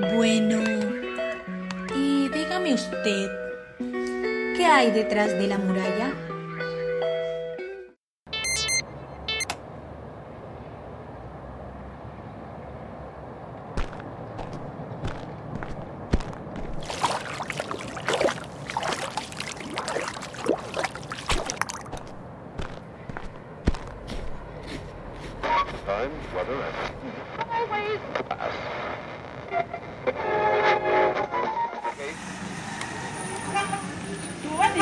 Bueno, 0.00 0.62
y 1.94 2.28
dígame 2.30 2.72
usted, 2.72 3.30
¿qué 4.56 4.64
hay 4.64 4.90
detrás 4.92 5.28
de 5.28 5.46
la 5.46 5.58
muralla? 5.58 6.14
Time, 25.86 26.12
weather, 26.34 26.54
and 26.54 27.50
always 27.50 28.00
Chú 34.42 34.56
bắt? 34.58 34.72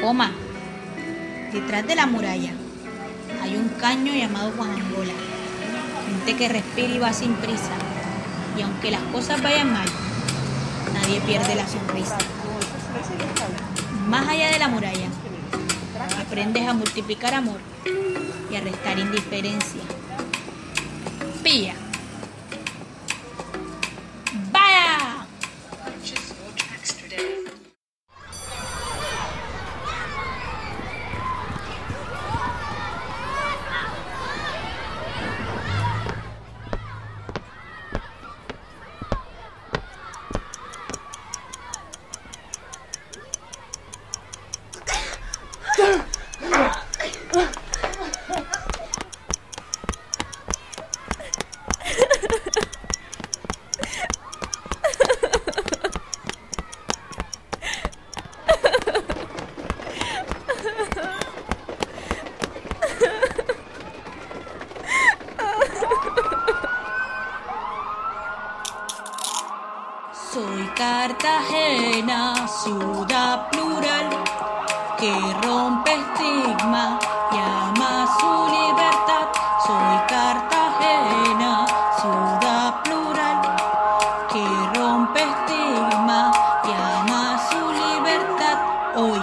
Coma, 0.00 0.32
detrás 1.52 1.86
de 1.86 1.94
la 1.94 2.06
muralla 2.06 2.52
hay 3.42 3.56
un 3.56 3.68
caño 3.80 4.14
llamado 4.14 4.50
Juan 4.56 4.70
Angola. 4.70 5.12
Gente 6.06 6.36
que 6.36 6.48
respira 6.48 6.88
y 6.88 6.98
va 6.98 7.12
sin 7.12 7.34
prisa. 7.34 7.72
Y 8.56 8.62
aunque 8.62 8.90
las 8.90 9.02
cosas 9.12 9.42
vayan 9.42 9.72
mal, 9.72 9.86
nadie 10.94 11.20
pierde 11.20 11.54
la 11.54 11.68
sonrisa. 11.68 12.16
Más 14.08 14.26
allá 14.26 14.50
de 14.50 14.58
la 14.58 14.68
muralla, 14.68 15.08
aprendes 16.20 16.66
a 16.66 16.72
multiplicar 16.72 17.34
amor 17.34 17.60
y 18.50 18.56
a 18.56 18.60
restar 18.60 18.98
indiferencia. 18.98 19.82
Pilla. 21.42 21.74
¡Vaya! 24.50 25.26
Soy 70.32 70.69
Cartagena, 70.80 72.48
ciudad 72.48 73.50
plural, 73.50 74.08
que 74.98 75.12
rompe 75.42 75.92
estigma 75.92 76.98
y 77.30 77.36
ama 77.36 78.08
su 78.18 78.32
libertad. 78.48 79.28
Soy 79.66 79.98
Cartagena, 80.08 81.66
ciudad 82.00 82.82
plural, 82.82 83.56
que 84.32 84.78
rompe 84.78 85.20
estigma 85.20 86.32
y 86.64 86.70
ama 86.72 87.38
su 87.50 87.60
libertad. 87.84 88.56
Hoy 88.96 89.20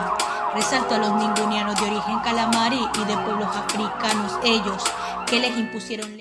resalto 0.54 0.94
a 0.94 1.00
los 1.00 1.14
ningunianos 1.16 1.76
de 1.80 1.88
origen 1.88 2.20
calamari 2.20 2.88
y 3.02 3.06
de 3.06 3.18
pueblos 3.18 3.50
africanos, 3.56 4.38
ellos 4.44 4.84
que 5.26 5.40
les 5.40 5.58
impusieron... 5.58 6.18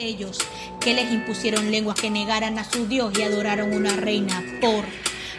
Ellos 0.00 0.38
que 0.80 0.94
les 0.94 1.12
impusieron 1.12 1.70
lenguas 1.70 2.00
que 2.00 2.08
negaran 2.08 2.58
a 2.58 2.64
su 2.64 2.86
Dios 2.86 3.12
y 3.18 3.22
adoraron 3.22 3.74
una 3.74 3.96
reina 3.96 4.42
por 4.58 4.84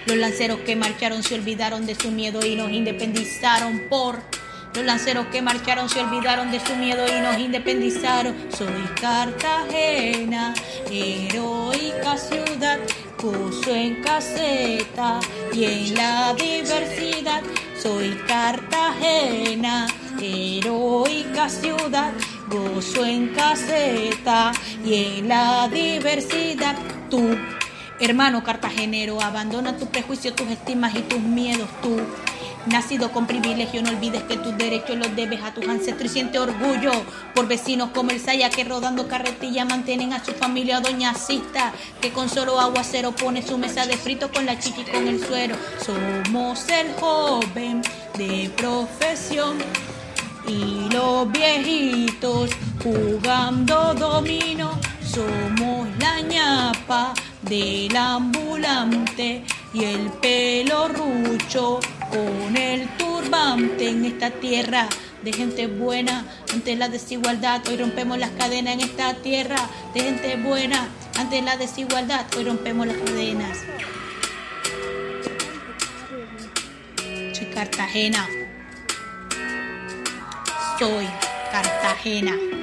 los 0.06 0.18
lanceros 0.18 0.60
que 0.60 0.76
marcharon 0.76 1.24
se 1.24 1.34
olvidaron 1.34 1.88
de 1.88 1.96
su 1.96 2.12
miedo 2.12 2.46
y 2.46 2.56
nos 2.56 2.72
independizaron 2.72 3.82
por 3.90 4.22
los 4.76 4.86
lanceros 4.86 5.26
que 5.28 5.42
marcharon 5.42 5.90
se 5.90 6.00
olvidaron 6.00 6.52
de 6.52 6.60
su 6.60 6.76
miedo 6.76 7.06
y 7.08 7.22
nos 7.22 7.38
independizaron. 7.40 8.36
Soy 8.56 8.86
Cartagena, 9.02 10.54
heroica 10.90 12.18
ciudad, 12.18 12.80
puso 13.18 13.76
en 13.76 14.02
caseta 14.02 15.20
y 15.54 15.66
en 15.66 15.96
la 15.96 16.34
diversidad. 16.36 17.42
Soy 17.82 18.16
Cartagena, 18.28 19.88
heroica 20.22 21.50
ciudad, 21.50 22.14
gozo 22.52 23.06
en 23.06 23.30
caseta 23.30 24.52
y 24.86 24.96
en 24.96 25.30
la 25.30 25.70
diversidad. 25.70 26.76
Tú, 27.10 27.36
hermano 28.00 28.44
cartagenero, 28.44 29.22
abandona 29.22 29.78
tu 29.78 29.88
prejuicio, 29.88 30.34
tus 30.34 30.50
estimas 30.50 30.94
y 30.96 31.02
tus 31.02 31.20
miedos. 31.20 31.70
Tú, 31.82 31.98
nacido 32.68 33.12
con 33.12 33.26
privilegio, 33.26 33.82
no 33.82 33.90
olvides 33.90 34.24
que 34.24 34.38
tus 34.38 34.58
derechos 34.58 34.98
los 34.98 35.16
debes 35.16 35.42
a 35.42 35.54
tus 35.54 35.68
ancestros 35.68 36.12
y 36.12 36.14
siente 36.14 36.40
orgullo 36.40 36.92
por 37.34 37.48
vecinos 37.48 37.90
como 37.94 38.12
el 38.12 38.20
Saya 38.20 38.50
que 38.50 38.64
rodando 38.64 39.08
carretilla 39.08 39.66
mantienen 39.66 40.14
a 40.14 40.24
su 40.24 40.34
familia 40.34 40.80
doña 40.80 41.14
Cista, 41.14 41.74
que 42.02 42.12
con 42.12 42.30
solo 42.30 42.60
aguacero 42.60 43.14
pone 43.14 43.42
su 43.42 43.58
mesa 43.58 43.86
de 43.86 43.98
frito 43.98 44.32
con 44.32 44.46
la 44.46 44.60
chichi 44.60 44.82
y 44.82 44.92
con 44.92 45.08
el 45.08 45.26
suero. 45.26 45.56
Somos 45.86 46.68
el 46.70 46.94
joven 47.00 47.82
de 48.18 48.52
profesión. 48.56 49.41
Los 51.22 51.32
viejitos 51.34 52.50
jugando 52.84 53.94
domino, 53.94 54.72
somos 55.04 55.88
la 56.00 56.20
ñapa 56.20 57.14
del 57.44 57.96
ambulante 57.96 59.44
y 59.72 59.84
el 59.84 60.10
pelo 60.20 60.88
rucho 60.88 61.80
con 62.10 62.58
el 62.58 62.90
turbante 62.98 63.90
en 63.90 64.06
esta 64.06 64.32
tierra 64.32 64.88
de 65.22 65.32
gente 65.32 65.68
buena 65.68 66.26
ante 66.52 66.76
la 66.76 66.90
desigualdad. 66.90 67.62
Hoy 67.68 67.78
rompemos 67.78 68.18
las 68.18 68.32
cadenas 68.32 68.74
en 68.74 68.82
esta 68.82 69.14
tierra 69.14 69.60
de 69.94 70.02
gente 70.02 70.38
buena 70.38 70.90
ante 71.20 71.44
la 71.44 71.56
desigualdad. 71.56 72.26
Hoy 72.36 72.46
rompemos 72.46 72.88
las 72.88 72.98
cadenas. 72.98 73.60
Soy 77.34 77.46
Cartagena. 77.54 78.28
Soy 80.82 81.08
Cartagena. 81.52 82.61